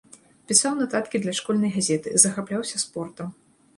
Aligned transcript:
Пісаў 0.51 0.73
нататкі 0.79 1.21
для 1.25 1.35
школьнай 1.39 1.71
газеты, 1.77 2.15
захапляўся 2.25 2.77
спортам. 2.89 3.29